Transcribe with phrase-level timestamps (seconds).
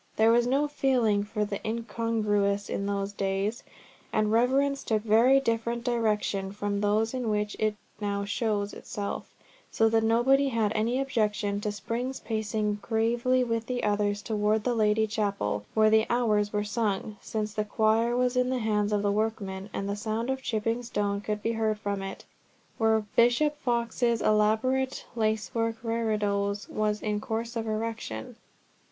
[0.15, 3.61] There was no feeling for the incongruous in those days,
[4.11, 9.31] and reverence took very different directions from those in which it now shows itself,
[9.69, 14.73] so that nobody had any objection to Spring's pacing gravely with the others towards the
[14.73, 19.03] Lady Chapel, where the Hours were sung, since the Choir was in the hands of
[19.03, 22.25] workmen, and the sound of chipping stone could be heard from it,
[22.79, 28.35] where Bishop Fox's elaborate lace work reredos was in course of erection.